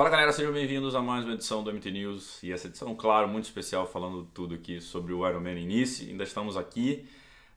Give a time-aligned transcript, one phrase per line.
[0.00, 3.28] Fala galera, sejam bem-vindos a mais uma edição do MT News e essa edição, claro,
[3.28, 6.08] muito especial, falando tudo aqui sobre o Ironman Início.
[6.08, 7.06] Ainda estamos aqui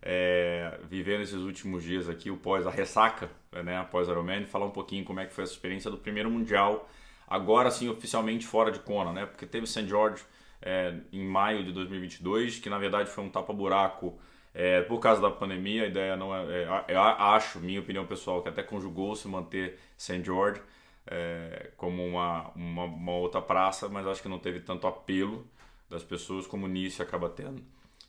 [0.01, 3.29] é, vivendo esses últimos dias aqui, o pós a ressaca,
[3.63, 6.89] né, após Ironman, falar um pouquinho como é que foi essa experiência do primeiro mundial,
[7.29, 9.87] agora sim oficialmente fora de Kona, né, porque teve St.
[9.87, 10.21] George
[10.61, 14.19] é, em maio de 2022, que na verdade foi um tapa-buraco
[14.53, 15.83] é, por causa da pandemia.
[15.83, 19.79] A ideia não é, é, eu acho, minha opinião pessoal, que até conjugou se manter
[19.97, 20.21] St.
[20.21, 20.59] George
[21.07, 25.45] é, como uma, uma, uma, outra praça, mas acho que não teve tanto apelo
[25.89, 27.63] das pessoas como Nice acaba tendo.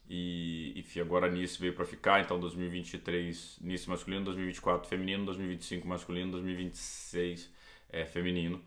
[0.09, 6.33] E enfim, agora Nice veio para ficar, então 2023 Nice masculino, 2024 feminino, 2025 masculino,
[6.33, 7.50] 2026
[7.91, 8.60] é, feminino,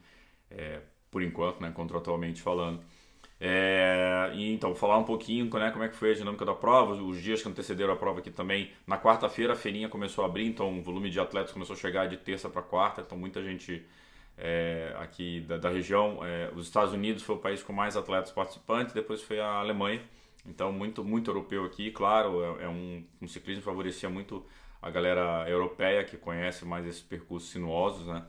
[0.49, 2.81] é, por enquanto, né, contratualmente falando.
[3.39, 7.21] É, então, falar um pouquinho né, como é que foi a dinâmica da prova, os
[7.21, 8.71] dias que antecederam a prova aqui também.
[8.85, 12.07] Na quarta-feira a feirinha começou a abrir, então o volume de atletas começou a chegar
[12.07, 13.85] de terça para quarta, então muita gente
[14.37, 16.19] é, aqui da, da região.
[16.23, 20.01] É, os Estados Unidos foi o país com mais atletas participantes, depois foi a Alemanha.
[20.45, 24.45] Então, muito, muito europeu aqui, claro, é, é um, um ciclismo que favorecia muito
[24.81, 28.23] a galera europeia que conhece mais esses percursos sinuosos, né?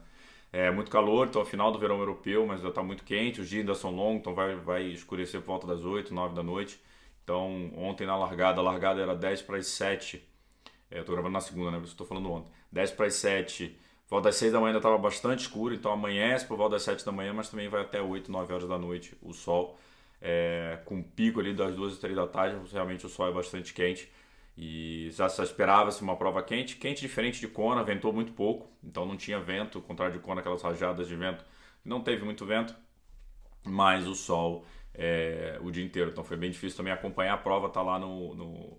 [0.51, 3.49] É muito calor, então é final do verão europeu, mas já está muito quente, os
[3.51, 6.81] dias ainda são longos, então vai, vai escurecer por volta das 8, 9 da noite.
[7.23, 10.27] Então, ontem na largada, a largada era 10 para as 7.
[10.91, 11.81] É, eu tô gravando na segunda, né?
[11.85, 12.51] Estou falando ontem.
[12.73, 13.79] 10 para as 7
[14.09, 16.83] por volta das 6 da manhã ainda estava bastante escuro, então amanhece por volta das
[16.83, 19.79] 7 da manhã, mas também vai até 8, 9 horas da noite o sol,
[20.21, 23.75] é, com pico ali das 2 e 3 da tarde, realmente o sol é bastante
[23.75, 24.11] quente.
[24.57, 29.05] E já se esperava-se uma prova quente, quente diferente de Kona, ventou muito pouco, então
[29.05, 31.45] não tinha vento, ao contrário de Kona, aquelas rajadas de vento,
[31.85, 32.75] não teve muito vento,
[33.63, 37.69] mas o sol é, o dia inteiro, então foi bem difícil também acompanhar a prova,
[37.69, 38.79] tá lá no, no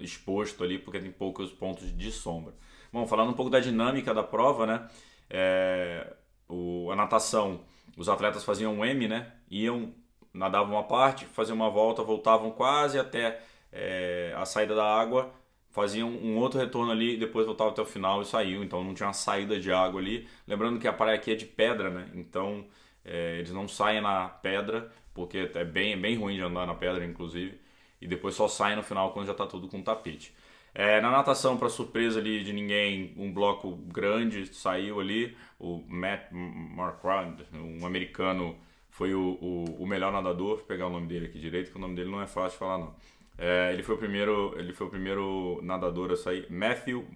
[0.00, 2.54] exposto ali, porque tem poucos pontos de sombra.
[2.92, 4.88] Bom, falando um pouco da dinâmica da prova, né?
[5.30, 6.12] É,
[6.48, 7.60] o, a natação,
[7.96, 9.32] os atletas faziam um M, né?
[9.50, 9.94] Iam,
[10.32, 13.40] nadavam uma parte, faziam uma volta, voltavam quase até
[13.72, 15.32] é, a saída da água,
[15.70, 18.62] faziam um outro retorno ali, depois voltavam até o final e saiu.
[18.62, 20.28] Então não tinha uma saída de água ali.
[20.46, 22.10] Lembrando que a praia aqui é de pedra, né?
[22.14, 22.66] Então
[23.04, 26.74] é, eles não saem na pedra, porque é bem, é bem ruim de andar na
[26.74, 27.60] pedra, inclusive.
[28.02, 30.34] E depois só saem no final quando já está tudo com tapete.
[30.74, 35.36] É, na natação, para surpresa ali de ninguém, um bloco grande saiu ali.
[35.58, 38.56] O Matt Marquardt, um americano,
[38.90, 40.56] foi o, o, o, melhor nadador.
[40.56, 42.58] Vou pegar o nome dele aqui direito, que o nome dele não é fácil de
[42.58, 42.94] falar não.
[43.38, 46.46] É, ele foi o primeiro, ele foi o primeiro nadador a sair.
[46.50, 47.06] Matthew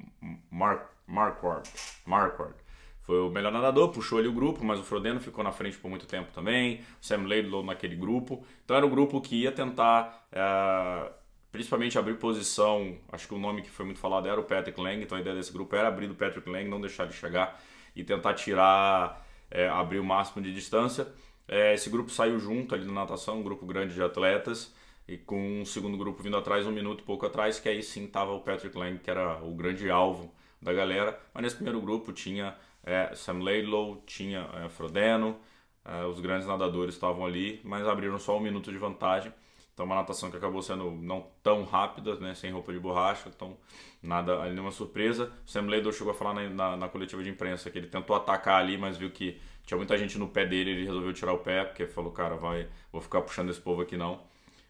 [0.50, 1.70] Mark, Marquardt,
[2.06, 2.65] Marquardt.
[3.06, 5.88] Foi o melhor nadador, puxou ali o grupo, mas o Frodeno ficou na frente por
[5.88, 6.80] muito tempo também.
[7.00, 8.44] O Sam Laidlow naquele grupo.
[8.64, 11.12] Então era um grupo que ia tentar é,
[11.52, 12.98] principalmente abrir posição.
[13.12, 15.36] Acho que o nome que foi muito falado era o Patrick Lang, então a ideia
[15.36, 17.62] desse grupo era abrir do Patrick Lang, não deixar ele chegar
[17.94, 21.06] e tentar tirar, é, abrir o máximo de distância.
[21.46, 24.74] É, esse grupo saiu junto ali na natação, um grupo grande de atletas,
[25.06, 28.32] e com um segundo grupo vindo atrás, um minuto pouco atrás, que aí sim estava
[28.32, 31.18] o Patrick Lang, que era o grande alvo da galera.
[31.32, 35.36] Mas nesse primeiro grupo tinha é, Sam Laidlow, tinha é, Frodeno,
[35.84, 39.32] é, os grandes nadadores estavam ali, mas abriram só um minuto de vantagem.
[39.74, 43.58] Então uma natação que acabou sendo não tão rápida, né, sem roupa de borracha, então
[44.02, 45.30] nada ali nenhuma surpresa.
[45.44, 48.16] O Sam Laidor chegou a falar na, na, na, coletiva de imprensa que ele tentou
[48.16, 51.38] atacar ali, mas viu que tinha muita gente no pé dele, ele resolveu tirar o
[51.38, 54.22] pé, porque falou, cara, vai, vou ficar puxando esse povo aqui não.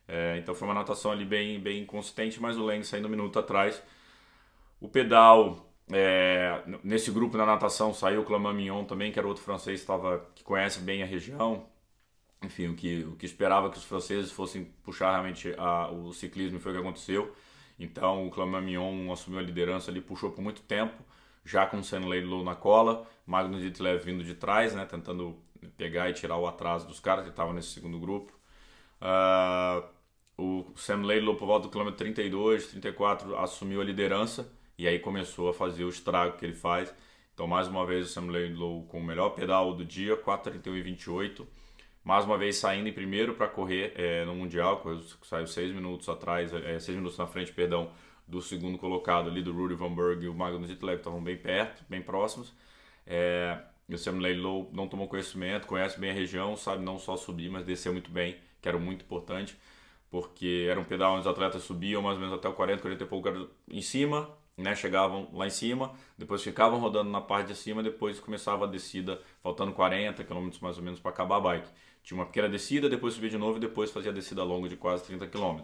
[0.08, 3.38] É, então foi uma natação ali bem, bem consistente, mas o Lang saindo um minuto
[3.38, 3.80] atrás.
[4.80, 9.42] O pedal, é, nesse grupo na natação saiu o Clamant Mignon também, que era outro
[9.42, 11.66] francês que, tava, que conhece bem a região,
[12.42, 16.58] enfim, o que, o que esperava que os franceses fossem puxar realmente a, o ciclismo
[16.60, 17.34] foi o que aconteceu.
[17.78, 20.94] Então o Clement Mignon assumiu a liderança ali, puxou por muito tempo,
[21.44, 25.36] já com o Sam Laidlow na cola, Magnus Ditlev vindo de trás, né, tentando
[25.76, 28.32] pegar e tirar o atraso dos caras que estavam nesse segundo grupo.
[29.00, 29.84] Uh,
[30.38, 35.48] o Sam Laidlow, por volta do quilômetro 32, 34, assumiu a liderança e aí começou
[35.48, 36.94] a fazer o estrago que ele faz.
[37.34, 40.82] Então, mais uma vez, o Sam Laidlow com o melhor pedal do dia, 4,31 e
[40.82, 41.46] 28
[42.06, 44.80] mais uma vez saindo em primeiro para correr é, no Mundial,
[45.24, 47.90] saiu seis minutos atrás, é, seis minutos na frente, perdão,
[48.28, 51.84] do segundo colocado ali, do Rudy Van Berg e o Magnus Ditlev estavam bem perto,
[51.88, 52.54] bem próximos.
[53.04, 53.58] É,
[53.88, 54.20] e o Sam
[54.72, 58.36] não tomou conhecimento, conhece bem a região, sabe não só subir, mas descer muito bem,
[58.62, 59.56] que era muito importante,
[60.08, 63.02] porque era um pedal onde os atletas subiam mais ou menos até o 40, 40
[63.02, 63.28] e pouco
[63.68, 68.18] em cima, né, chegavam lá em cima, depois ficavam rodando na parte de cima, depois
[68.18, 71.68] começava a descida, faltando 40 km mais ou menos para acabar a bike.
[72.02, 74.76] Tinha uma pequena descida, depois subia de novo e depois fazia a descida longa de
[74.76, 75.62] quase 30 km.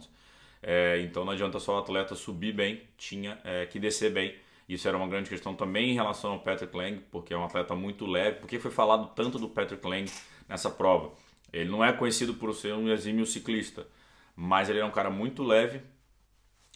[0.63, 4.35] É, então não adianta só o atleta subir bem, tinha é, que descer bem.
[4.69, 7.75] Isso era uma grande questão também em relação ao Patrick Lang, porque é um atleta
[7.75, 8.41] muito leve.
[8.41, 10.11] Por que foi falado tanto do Patrick Lang
[10.49, 11.13] nessa prova?
[11.53, 13.87] Ele não é conhecido por ser um exímio ciclista,
[14.35, 15.81] mas ele é um cara muito leve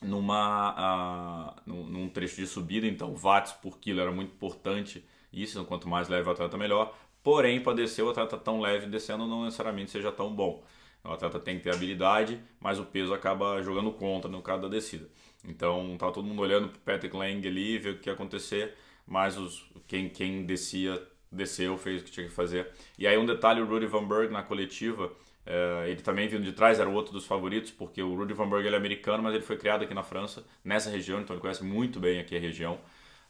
[0.07, 5.05] numa, uh, num, trecho de subida, então watts por quilo era muito importante.
[5.33, 6.97] Isso, quanto mais leve o atleta, melhor.
[7.23, 10.63] Porém, para descer, o atleta tão leve descendo não necessariamente seja tão bom.
[11.05, 14.69] O atleta tem que ter habilidade, mas o peso acaba jogando contra no caso da
[14.69, 15.09] descida.
[15.45, 18.75] Então, tá todo mundo olhando para Patrick Lang ali, ver o que ia acontecer,
[19.07, 21.01] mas os, quem, quem descia,
[21.31, 22.73] desceu, fez o que tinha que fazer.
[22.99, 25.13] E aí um detalhe, o Rudy Van Berg na coletiva,
[25.47, 28.67] é, ele também vindo de trás, era outro dos favoritos, porque o Rudy Van Berg
[28.67, 32.01] é americano, mas ele foi criado aqui na França, nessa região, então ele conhece muito
[32.01, 32.75] bem aqui a região.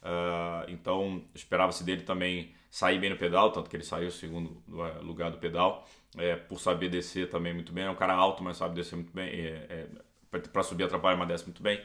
[0.03, 5.01] Uh, então esperava-se dele também sair bem no pedal, tanto que ele saiu segundo é,
[5.01, 5.87] lugar do pedal,
[6.17, 7.85] é, por saber descer também muito bem.
[7.85, 9.29] É um cara alto, mas sabe descer muito bem.
[9.29, 11.81] É, é para subir atrapalha, mas desce muito bem.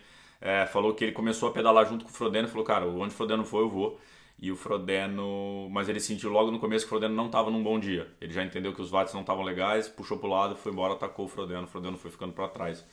[0.74, 3.46] Falou que ele começou a pedalar junto com o Frodeno falou, cara, onde o Frodeno
[3.46, 4.00] for, eu vou.
[4.42, 5.70] E o Frodeno.
[5.70, 8.12] Mas ele sentiu logo no começo que o Frodeno não estava num bom dia.
[8.20, 10.94] Ele já entendeu que os watts não estavam legais, puxou para o lado, foi embora,
[10.94, 11.64] atacou o Frodeno.
[11.64, 12.86] O Frodeno foi ficando para trás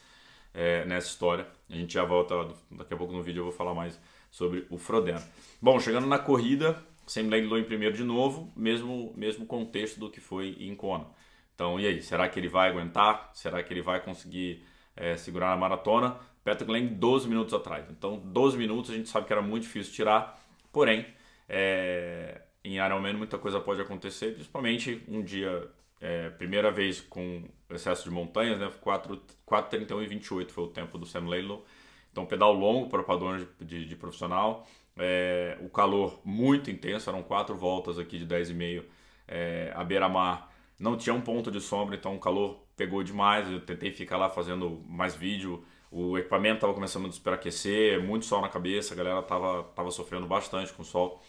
[0.53, 1.47] é, nessa história.
[1.71, 2.35] A gente já volta,
[2.71, 3.99] daqui a pouco no vídeo eu vou falar mais
[4.31, 5.23] sobre o Frodeno.
[5.61, 10.21] Bom, chegando na corrida, Sam Langlow em primeiro de novo, mesmo, mesmo contexto do que
[10.21, 11.07] foi em Kona.
[11.55, 13.31] Então, e aí, será que ele vai aguentar?
[13.35, 14.65] Será que ele vai conseguir
[14.95, 16.17] é, segurar a maratona?
[16.45, 17.85] Patrick Lang 12 minutos atrás.
[17.91, 20.41] Então, 12 minutos a gente sabe que era muito difícil tirar,
[20.73, 21.05] porém,
[21.49, 28.05] é, em Ironman muita coisa pode acontecer, principalmente um dia, é, primeira vez com excesso
[28.05, 28.71] de montanhas, né?
[28.85, 31.65] 4,31 e 28 foi o tempo do Sam Laidlow.
[32.13, 34.67] Então, pedal longo para padrões de, de, de profissional.
[34.97, 38.83] É, o calor muito intenso, eram quatro voltas aqui de 10,5
[39.27, 40.53] é, à beira-mar.
[40.79, 43.51] Não tinha um ponto de sombra, então o calor pegou demais.
[43.51, 45.65] Eu tentei ficar lá fazendo mais vídeo.
[45.91, 50.27] O equipamento estava começando a superaquecer, muito sol na cabeça, a galera estava tava sofrendo
[50.27, 51.23] bastante com o sol.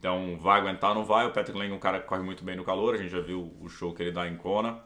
[0.00, 1.26] Então, vai aguentar ou não vai?
[1.26, 3.20] O Patrick Lang é um cara que corre muito bem no calor, a gente já
[3.20, 4.82] viu o show que ele dá em Kona.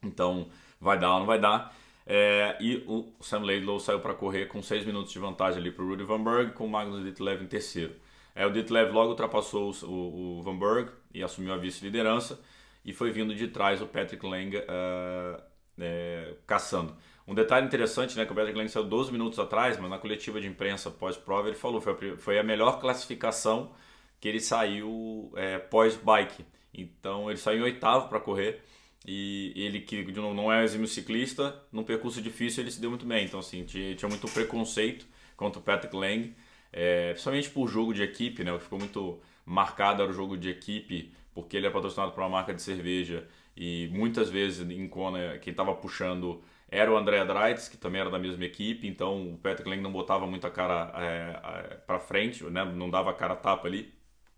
[0.00, 0.48] Então,
[0.80, 1.74] vai dar ou não vai dar?
[2.06, 5.84] É, e o Sam Laidlow saiu para correr com 6 minutos de vantagem ali para
[5.84, 7.96] o Rudy Van Berg, com o Magnus Ditlev em terceiro.
[8.36, 12.40] É, o Ditlev logo ultrapassou o, o Van Berg e assumiu a vice-liderança
[12.84, 15.42] e foi vindo de trás o Patrick Lang uh,
[15.76, 16.94] é, caçando.
[17.26, 20.40] Um detalhe interessante, né, que o Patrick Lang saiu 12 minutos atrás, mas na coletiva
[20.40, 23.72] de imprensa pós-prova ele falou que foi a melhor classificação
[24.20, 26.44] que ele saiu é, pós-bike.
[26.72, 28.62] Então ele saiu em oitavo para correr
[29.06, 33.24] e ele que não é exímio ciclista, num percurso difícil ele se deu muito bem.
[33.24, 36.34] Então assim, tinha, tinha muito preconceito contra o Patrick Lang,
[36.72, 38.52] é, principalmente por jogo de equipe, né?
[38.52, 42.20] O que ficou muito marcado era o jogo de equipe, porque ele é patrocinado por
[42.20, 47.24] uma marca de cerveja e muitas vezes em Kona quem estava puxando era o André
[47.24, 50.92] Dreitz, que também era da mesma equipe, então o Patrick Lang não botava muita cara
[50.96, 52.64] é, é, para frente, né?
[52.64, 53.94] não dava cara tapa ali,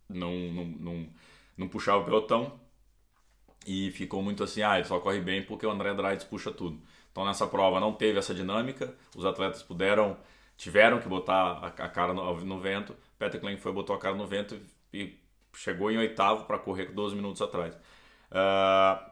[0.08, 1.08] não, não, não,
[1.56, 2.60] não puxava o pelotão
[3.66, 6.81] e ficou muito assim, ah, ele só corre bem porque o André Dreitz puxa tudo.
[7.10, 10.16] Então nessa prova não teve essa dinâmica, os atletas puderam,
[10.56, 14.26] tiveram que botar a, cara no, no vento, Patrick Lang foi botou a cara no
[14.26, 14.58] vento
[14.93, 15.19] e
[15.55, 17.75] chegou em oitavo para correr 12 minutos atrás.
[18.31, 19.11] Uh,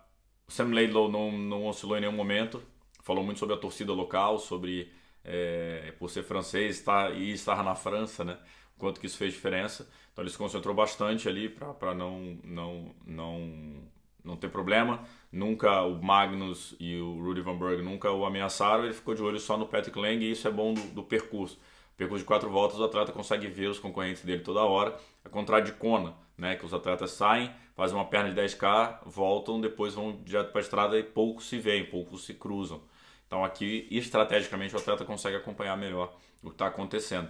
[0.49, 2.63] Sam Laidlow não, não oscilou em nenhum momento,
[3.03, 4.93] falou muito sobre a torcida local, sobre
[5.25, 8.39] é, por ser francês estar, e estar na França, né?
[8.79, 9.91] Quanto que isso fez diferença.
[10.17, 13.87] Então ele se concentrou bastante ali para não, não, não
[14.25, 15.05] não tem problema.
[15.31, 18.85] Nunca o Magnus e o Rudy Van Berg nunca o ameaçaram.
[18.85, 21.61] Ele ficou de olho só no Patrick Lang e isso é bom do, do percurso.
[21.99, 24.97] Percurso de quatro voltas, o atleta consegue ver os concorrentes dele toda hora.
[25.23, 26.57] É contrário de Kona, né?
[26.57, 30.65] Que os atletas saem, fazem uma perna de 10K, voltam, depois vão direto para a
[30.65, 32.81] estrada e poucos se veem, poucos se cruzam.
[33.27, 37.29] Então aqui, estrategicamente, o atleta consegue acompanhar melhor o que está acontecendo.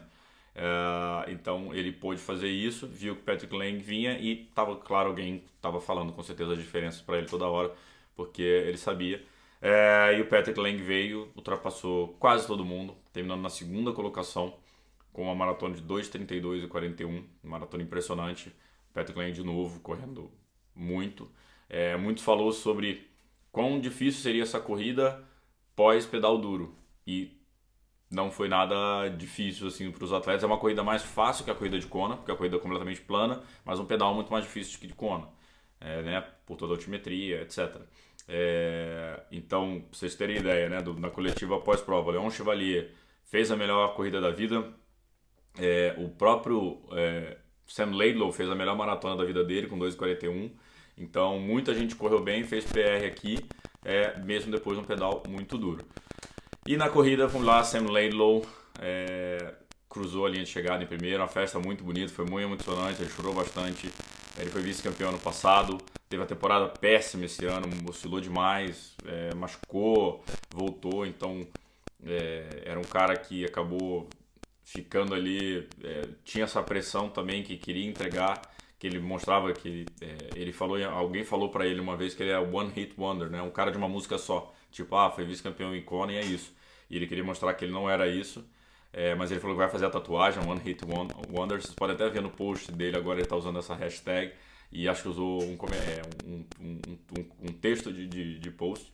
[0.57, 5.45] Uh, então ele pôde fazer isso, viu que Patrick Lang vinha e estava claro alguém
[5.55, 7.75] estava falando com certeza as diferenças para ele toda hora,
[8.15, 9.23] porque ele sabia.
[9.61, 14.55] Uh, e o Patrick Lang veio, ultrapassou quase todo mundo, terminando na segunda colocação
[15.13, 18.51] com uma maratona de 2:32 e 41, maratona impressionante.
[18.95, 20.31] Patrick Lang de novo correndo
[20.75, 21.31] muito.
[21.69, 23.07] É, muito falou sobre
[23.53, 25.23] quão difícil seria essa corrida
[25.75, 26.75] pós pedal duro
[27.07, 27.36] e
[28.17, 30.43] não foi nada difícil assim para os atletas.
[30.43, 33.03] É uma corrida mais fácil que a corrida de Kona, porque a corrida é completamente
[33.03, 35.29] plana, mas um pedal muito mais difícil que de Kona,
[35.79, 36.25] é, né?
[36.47, 37.77] Por toda a altimetria, etc.
[38.27, 40.81] É, então, pra vocês terem ideia, né?
[40.81, 42.91] Do, na coletiva pós-prova, Leon Chevalier
[43.25, 44.73] fez a melhor corrida da vida.
[45.59, 50.53] É, o próprio é, Sam Laidlow fez a melhor maratona da vida dele com 2,41.
[50.97, 53.39] Então, muita gente correu bem, fez PR aqui,
[53.85, 55.85] é, mesmo depois de um pedal muito duro.
[56.69, 58.45] E na corrida, vamos lá, Sam Laidlow
[58.81, 59.55] é,
[59.89, 63.11] cruzou a linha de chegada em primeiro, uma festa muito bonita, foi muito emocionante, ele
[63.11, 63.89] chorou bastante.
[64.37, 70.25] Ele foi vice-campeão ano passado, teve a temporada péssima esse ano, oscilou demais, é, machucou,
[70.51, 71.47] voltou, então
[72.05, 74.09] é, era um cara que acabou
[74.65, 78.43] ficando ali, é, tinha essa pressão também que queria entregar,
[78.77, 82.33] que ele mostrava que é, ele falou, alguém falou para ele uma vez que ele
[82.33, 83.41] é one hit wonder, né?
[83.41, 86.56] Um cara de uma música só, tipo, ah, foi vice-campeão em Icona e é isso.
[86.89, 88.45] E ele queria mostrar que ele não era isso.
[88.93, 91.61] É, mas ele falou que vai fazer a tatuagem, One Hit Wonder.
[91.61, 94.33] Vocês podem até ver no post dele agora, ele está usando essa hashtag.
[94.73, 96.81] E acho que usou um, é, um, um,
[97.19, 98.93] um, um texto de, de, de post.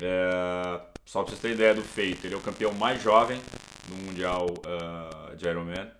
[0.00, 3.40] É, só para vocês terem ideia do feito, ele é o campeão mais jovem
[3.88, 5.90] no Mundial uh, de Ironman.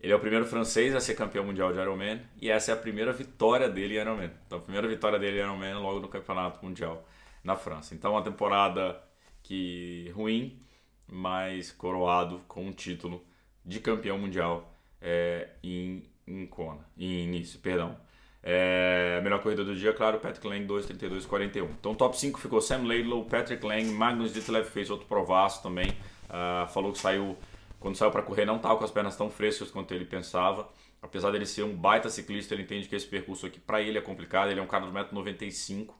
[0.00, 2.76] Ele é o primeiro francês a ser campeão mundial de Ironman e essa é a
[2.76, 4.32] primeira vitória dele em Ironman.
[4.46, 7.06] Então, a primeira vitória dele em Ironman logo no campeonato mundial
[7.44, 7.94] na França.
[7.94, 9.00] Então, uma temporada
[9.42, 10.58] que ruim,
[11.06, 13.24] mas coroado com um título
[13.64, 17.96] de campeão mundial é, em, em Kona, em início, perdão.
[18.44, 21.68] É, a melhor corrida do dia, claro, Patrick Lang 2:32:41.
[21.78, 25.90] Então, top 5 ficou Sam Laidlow, Patrick Lang, Magnus Ditlev fez outro provaço também.
[26.28, 27.36] Uh, falou que saiu,
[27.78, 30.68] quando saiu para correr, não estava com as pernas tão frescas quanto ele pensava.
[31.00, 34.00] Apesar dele ser um baita ciclista, ele entende que esse percurso aqui para ele é
[34.00, 34.50] complicado.
[34.50, 35.90] Ele é um cara de 1,95m,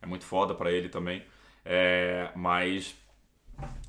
[0.00, 1.22] é muito foda para ele também.
[1.64, 2.94] É, mas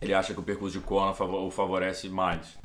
[0.02, 2.58] ele acha que o percurso de Kona o favorece mais.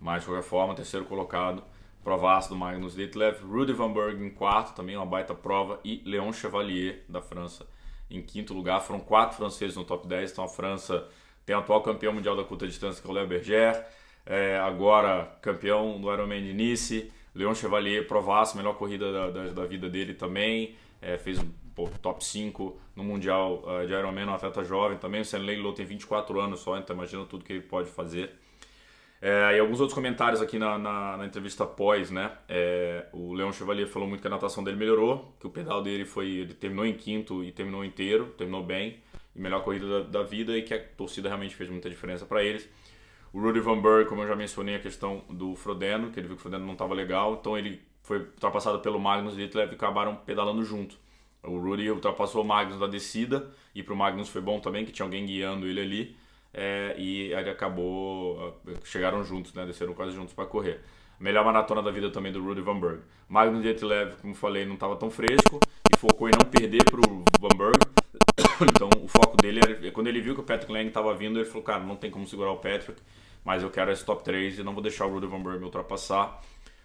[0.00, 1.62] Mas, de qualquer forma, terceiro colocado,
[2.02, 6.32] provaço do Magnus Ditlev, Rudy Van Berg em quarto, também uma baita prova, e Leon
[6.32, 7.66] Chevalier, da França,
[8.10, 8.80] em quinto lugar.
[8.82, 11.08] Foram quatro franceses no top 10, então a França
[11.44, 13.84] tem o atual campeão mundial da curta distância, que é o Léo Berger,
[14.26, 19.64] é, agora campeão do Ironman de Nice, Leon Chevalier, provaço, melhor corrida da, da, da
[19.66, 24.34] vida dele também, é, fez um pô, top 5 no Mundial uh, de Ironman, um
[24.34, 25.20] atleta jovem também.
[25.20, 28.30] O Senley Low tem 24 anos só, então imagina tudo que ele pode fazer.
[29.20, 32.30] É, e alguns outros comentários aqui na, na, na entrevista pós, né?
[32.46, 36.04] É, o Leon Chevalier falou muito que a natação dele melhorou, que o pedal dele
[36.04, 36.28] foi.
[36.30, 38.98] Ele terminou em quinto e terminou inteiro, terminou bem,
[39.34, 42.42] e melhor corrida da, da vida, e que a torcida realmente fez muita diferença para
[42.44, 42.68] eles.
[43.32, 46.36] O Rudy Van Burg, como eu já mencionei, a questão do Frodeno, que ele viu
[46.36, 50.16] que o Frodeno não estava legal, então ele foi ultrapassado pelo Magnus Ditlev e acabaram
[50.16, 50.96] pedalando junto.
[51.46, 54.92] O Rudy ultrapassou o Magnus na descida e para o Magnus foi bom também, que
[54.92, 56.16] tinha alguém guiando ele ali.
[56.52, 58.60] É, e ele acabou.
[58.84, 59.66] Chegaram juntos, né?
[59.66, 60.80] Desceram quase juntos para correr.
[61.18, 63.00] Melhor maratona da vida também do Rudy Van Berg.
[63.28, 65.58] Magnus Dietlev, como falei, não estava tão fresco
[65.92, 67.78] e focou em não perder para o Van Berg.
[68.70, 69.90] Então o foco dele era.
[69.90, 72.26] Quando ele viu que o Patrick Lang estava vindo, ele falou: Cara, não tem como
[72.26, 73.00] segurar o Patrick,
[73.44, 75.64] mas eu quero esse top 3 e não vou deixar o Rudy Van Berg me
[75.64, 76.40] ultrapassar.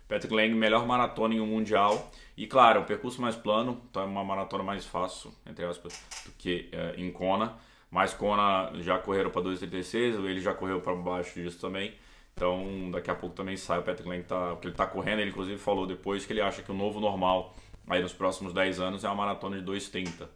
[0.09, 2.11] Patrick Lang, melhor maratona em um mundial.
[2.35, 5.93] E claro, o percurso mais plano, então é uma maratona mais fácil, entre aspas,
[6.25, 7.55] do que é, em Kona.
[7.91, 11.93] Mas Kona já correram para 2,36, ele já correu para baixo disso também.
[12.33, 15.29] Então daqui a pouco também sai o Patrick Lang, tá, porque ele está correndo, ele
[15.29, 17.55] inclusive falou depois que ele acha que o novo normal
[17.87, 20.27] aí nos próximos 10 anos é uma maratona de 2,30.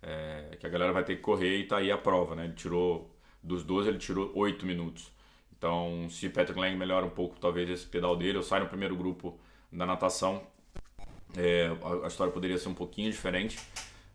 [0.00, 2.44] É, que a galera vai ter que correr e tá aí a prova, né?
[2.44, 3.10] Ele tirou,
[3.42, 5.12] dos 12 ele tirou 8 minutos.
[5.58, 8.96] Então, se Patrick Lang melhora um pouco, talvez esse pedal dele, eu saio no primeiro
[8.96, 9.38] grupo
[9.72, 10.40] da natação,
[11.36, 11.68] é,
[12.04, 13.58] a, história poderia ser um pouquinho diferente.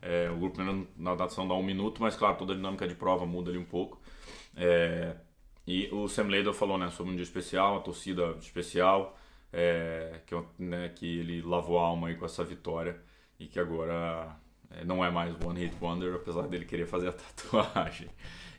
[0.02, 3.26] É, o grupo na natação dá um minuto, mas claro, toda a dinâmica de prova
[3.26, 4.02] muda ali um pouco.
[4.56, 5.16] É,
[5.68, 9.18] e o Sam Lader falou né, sobre um dia especial, uma torcida especial,
[9.52, 13.02] é, que, né, que ele lavou a alma aí com essa vitória
[13.40, 14.36] e que agora
[14.86, 18.10] não é mais One Hit Wonder, apesar dele querer fazer a tatuagem.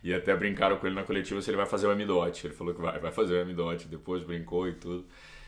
[0.03, 2.45] E até brincaram com ele na coletiva se ele vai fazer o amidote.
[2.47, 5.05] Ele falou que vai, vai fazer o amidote, depois brincou e tudo.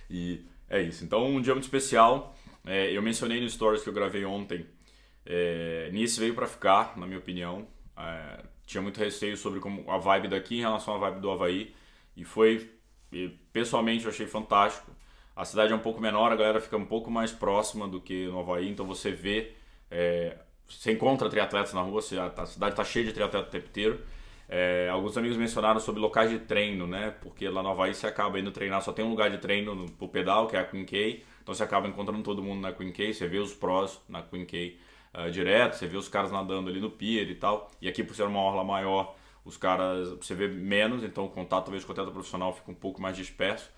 [0.10, 1.04] E é isso.
[1.04, 2.36] Então, um dia muito especial.
[2.66, 4.66] É, eu mencionei no stories que eu gravei ontem.
[5.26, 7.68] É, Nice veio para ficar, na minha opinião.
[7.96, 11.76] É, tinha muito receio sobre como a vibe daqui em relação à vibe do Havaí.
[12.16, 12.70] E foi,
[13.12, 14.92] e, pessoalmente, eu achei fantástico.
[15.36, 18.26] A cidade é um pouco menor, a galera fica um pouco mais próxima do que
[18.26, 19.54] no Havaí, então você vê,
[19.92, 20.36] é,
[20.68, 24.00] você encontra triatletas na rua, a cidade está cheia de triatletas o tempo inteiro.
[24.50, 27.14] É, alguns amigos mencionaram sobre locais de treino, né?
[27.22, 29.92] Porque lá no Havaí você acaba indo treinar, só tem um lugar de treino no,
[29.92, 31.24] pro pedal, que é a Queen K.
[31.42, 34.46] Então você acaba encontrando todo mundo na Queen K, você vê os prós na Queen
[34.46, 34.78] K
[35.14, 37.70] uh, direto, você vê os caras nadando ali no pier e tal.
[37.82, 41.66] E aqui por ser uma orla maior, os caras você vê menos, então o contato
[41.66, 43.70] talvez com o atleta profissional fica um pouco mais disperso.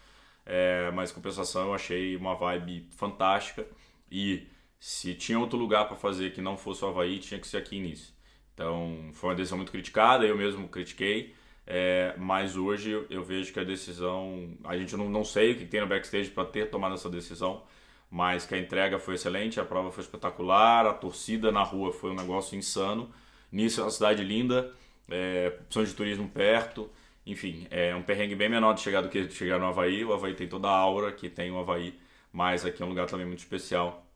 [0.46, 3.65] É, mas compensação eu achei uma vibe fantástica
[4.12, 4.48] e
[4.80, 7.76] se tinha outro lugar para fazer que não fosse o Havaí, tinha que ser aqui
[7.76, 8.14] início.
[8.54, 13.60] Então, foi uma decisão muito criticada, eu mesmo critiquei, é, mas hoje eu vejo que
[13.60, 14.58] a decisão.
[14.64, 17.64] A gente não, não sei o que tem no backstage para ter tomado essa decisão,
[18.10, 22.12] mas que a entrega foi excelente, a prova foi espetacular, a torcida na rua foi
[22.12, 23.12] um negócio insano.
[23.52, 24.74] Nisso é uma cidade linda,
[25.10, 26.90] é, opções de turismo perto,
[27.26, 30.04] enfim, é um perrengue bem menor de chegar do que de chegar no Havaí.
[30.04, 31.98] O Havaí tem toda a aura que tem o Havaí,
[32.32, 34.09] mas aqui é um lugar também muito especial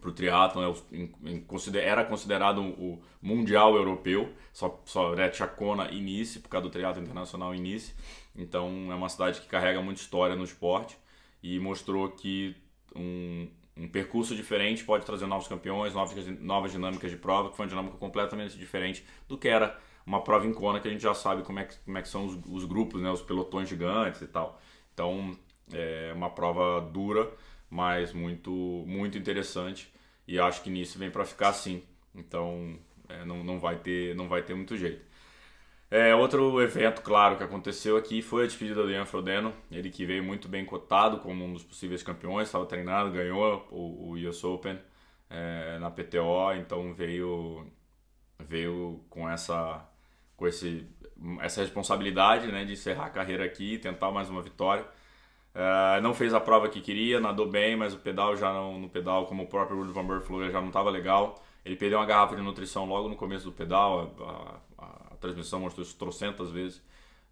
[0.00, 0.62] para o triatlon.
[0.62, 6.70] É era considerado o mundial europeu, só, só é Chacona e Nice, por causa do
[6.70, 7.94] triatlo internacional em Nice.
[8.36, 10.98] Então é uma cidade que carrega muita história no esporte
[11.42, 12.56] e mostrou que
[12.94, 17.64] um, um percurso diferente pode trazer novos campeões, novas, novas dinâmicas de prova, que foi
[17.64, 21.14] uma dinâmica completamente diferente do que era uma prova em Kona que a gente já
[21.14, 24.20] sabe como é que, como é que são os, os grupos, né, os pelotões gigantes
[24.20, 24.60] e tal.
[24.92, 25.36] Então
[25.72, 27.30] é uma prova dura,
[27.74, 28.52] mas muito
[28.86, 29.92] muito interessante
[30.28, 31.82] e acho que nisso vem para ficar assim.
[32.14, 32.78] Então
[33.08, 35.04] é, não, não vai ter não vai ter muito jeito.
[35.90, 40.06] É, outro evento, claro, que aconteceu aqui foi a despedida do Ian Frodeno, ele que
[40.06, 44.42] veio muito bem cotado como um dos possíveis campeões, estava treinado, ganhou o, o US
[44.44, 44.78] Open
[45.30, 47.66] é, na PTO, então veio
[48.38, 49.88] veio com essa
[50.36, 50.86] com esse,
[51.40, 54.86] essa responsabilidade né, de encerrar a carreira aqui, tentar mais uma vitória.
[55.54, 58.88] Uh, não fez a prova que queria, nadou bem, mas o pedal já não, no
[58.88, 61.42] pedal, como o próprio Rudy Van Burg falou, já não estava legal.
[61.64, 65.60] Ele perdeu uma garrafa de nutrição logo no começo do pedal, a, a, a transmissão
[65.60, 66.82] mostrou isso trocentas vezes.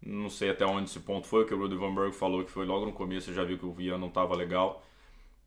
[0.01, 2.65] Não sei até onde esse ponto foi, o que o Rudy Van falou que foi
[2.65, 4.83] logo no começo, já viu que o Via não estava legal.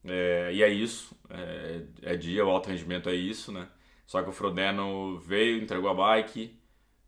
[0.04, 3.68] É, e é isso, é, é, dia, o alto rendimento é isso, né?
[4.06, 6.56] Só que o Frodeno veio, entregou a bike,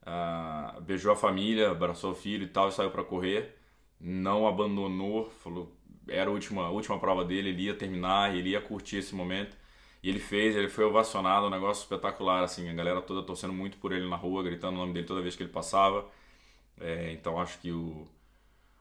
[0.02, 3.57] uh, beijou a família, abraçou o filho e tal e saiu para correr.
[4.00, 5.72] Não abandonou, falou
[6.08, 9.56] era a última, a última prova dele, ele ia terminar, ele ia curtir esse momento.
[10.02, 13.76] E ele fez, ele foi ovacionado, um negócio espetacular, assim, a galera toda torcendo muito
[13.78, 16.06] por ele na rua, gritando o nome dele toda vez que ele passava.
[16.80, 18.06] É, então acho que o,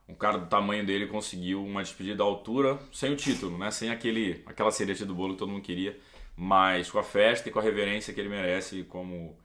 [0.08, 3.70] um cara do tamanho dele conseguiu uma despedida à altura, sem o título, né?
[3.70, 5.98] Sem aquele, aquela cereja do bolo que todo mundo queria,
[6.36, 9.36] mas com a festa e com a reverência que ele merece como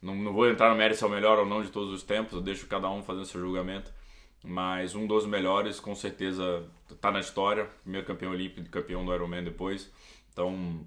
[0.00, 2.02] não, não vou entrar no mérito se é o melhor ou não de todos os
[2.02, 3.92] tempos, eu deixo cada um fazendo seu julgamento.
[4.42, 7.66] Mas um dos melhores, com certeza, está na história.
[7.82, 9.90] Primeiro campeão olímpico, campeão do Ironman depois.
[10.32, 10.86] Então,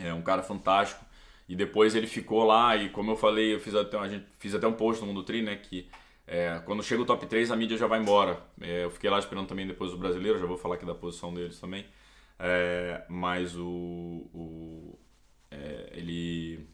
[0.00, 1.04] é um cara fantástico.
[1.48, 4.54] E depois ele ficou lá, e como eu falei, eu fiz até, a gente, fiz
[4.54, 5.56] até um post no Mundo Tri, né?
[5.56, 5.88] Que
[6.26, 8.42] é, quando chega o top 3, a mídia já vai embora.
[8.60, 11.34] É, eu fiquei lá esperando também depois o brasileiro, já vou falar aqui da posição
[11.34, 11.84] deles também.
[12.38, 14.98] É, mas o, o
[15.50, 16.66] é, ele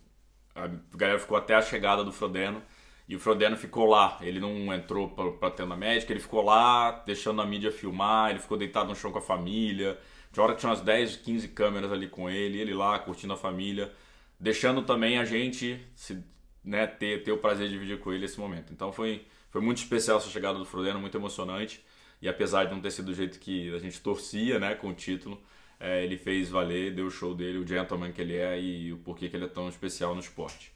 [0.54, 2.62] a galera ficou até a chegada do Frodeno.
[3.08, 6.90] E o Frodeno ficou lá, ele não entrou para ter na médica, ele ficou lá,
[7.06, 9.98] deixando a mídia filmar, ele ficou deitado no chão com a família.
[10.30, 13.90] De hora tinha umas 10, 15 câmeras ali com ele, ele lá curtindo a família,
[14.38, 16.22] deixando também a gente se,
[16.62, 18.74] né, ter, ter o prazer de dividir com ele esse momento.
[18.74, 21.82] Então foi, foi muito especial essa chegada do Frodeno, muito emocionante.
[22.20, 24.94] E apesar de não ter sido do jeito que a gente torcia né, com o
[24.94, 25.40] título,
[25.80, 28.98] é, ele fez valer, deu o show dele, o gentleman que ele é e o
[28.98, 30.72] porquê que ele é tão especial no esporte.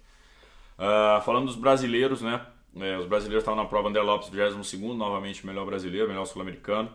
[0.82, 2.44] Uh, falando dos brasileiros, né?
[2.74, 6.90] É, os brasileiros estavam na prova, André Lopes, 22 novamente melhor brasileiro, melhor sul-americano.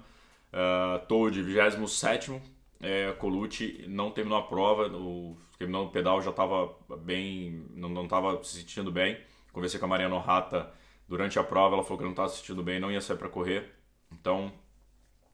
[0.52, 2.42] Uh, Toad, 27
[2.82, 8.44] é, Colucci não terminou a prova, o, terminou o pedal já estava bem, não estava
[8.44, 9.18] se sentindo bem.
[9.54, 10.70] Conversei com a Mariana Rata
[11.08, 13.30] durante a prova, ela falou que não estava se sentindo bem, não ia sair para
[13.30, 13.74] correr.
[14.12, 14.52] Então,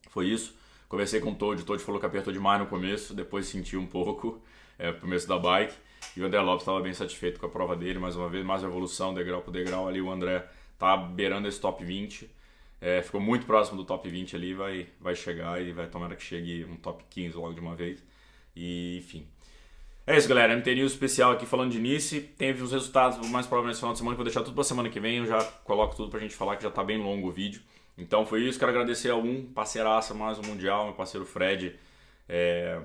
[0.09, 0.55] foi isso.
[0.87, 3.87] Conversei com o Todd, o Todd falou que apertou demais no começo, depois sentiu um
[3.87, 4.43] pouco
[4.77, 5.73] é, começo da bike.
[6.15, 8.63] E o André Lopes estava bem satisfeito com a prova dele, mais uma vez, mais
[8.63, 10.01] evolução, degrau por degrau ali.
[10.01, 10.45] O André
[10.77, 12.29] tá beirando esse top 20.
[12.81, 16.23] É, ficou muito próximo do top 20 ali, vai, vai chegar e vai tomar que
[16.23, 18.03] chegue um top 15 logo de uma vez.
[18.55, 19.25] E enfim.
[20.05, 20.53] É isso, galera.
[20.55, 22.19] MT News especial aqui falando de Nice.
[22.19, 25.17] Teve os resultados mais provavelmente final de semana, vou deixar tudo pra semana que vem.
[25.17, 27.61] Eu já coloco tudo pra gente falar que já tá bem longo o vídeo.
[27.97, 31.75] Então foi isso, quero agradecer a um, parceiraça mais o Mundial, meu parceiro Fred,
[32.27, 32.81] é,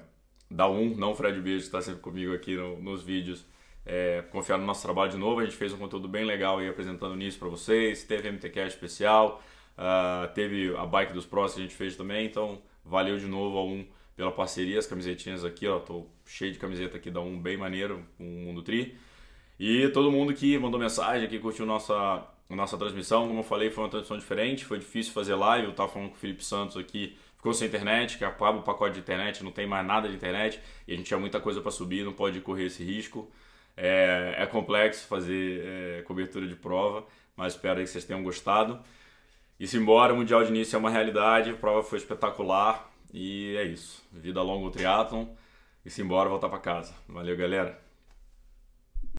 [0.50, 3.44] da um, não Fred que está sempre comigo aqui no, nos vídeos,
[3.84, 6.68] é, confiar no nosso trabalho de novo, a gente fez um conteúdo bem legal aí
[6.68, 9.42] apresentando nisso para vocês, teve MTCast especial,
[9.76, 13.58] uh, teve a Bike dos Pros que a gente fez também, então valeu de novo
[13.58, 17.40] a um pela parceria, as camisetinhas aqui, ó, tô cheio de camiseta aqui da um,
[17.40, 18.96] bem maneiro, com o Mundo Tri,
[19.58, 23.26] e todo mundo que mandou mensagem, que curtiu nossa nossa transmissão.
[23.26, 25.66] Como eu falei, foi uma transmissão diferente, foi difícil fazer live.
[25.66, 27.16] Eu estava falando com o Felipe Santos aqui,
[27.48, 30.60] ficou sem internet, que acaba o pacote de internet, não tem mais nada de internet
[30.86, 33.30] e a gente tinha muita coisa para subir, não pode correr esse risco.
[33.76, 37.06] É, é complexo fazer é, cobertura de prova,
[37.36, 38.80] mas espero que vocês tenham gostado.
[39.58, 43.64] E embora, o Mundial de Início é uma realidade, a prova foi espetacular e é
[43.64, 44.06] isso.
[44.12, 45.26] Vida longa o triatlon
[45.84, 46.94] e se embora voltar para casa.
[47.08, 47.87] Valeu, galera!